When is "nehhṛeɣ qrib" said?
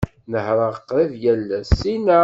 0.31-1.11